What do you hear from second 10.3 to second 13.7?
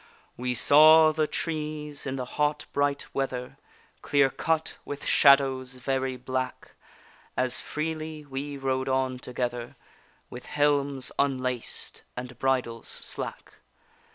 With helms unlaced and bridles slack.